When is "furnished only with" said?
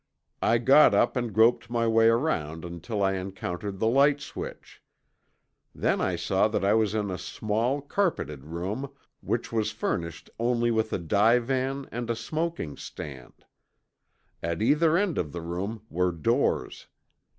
9.71-10.91